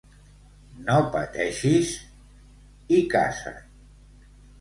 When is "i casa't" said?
2.99-3.61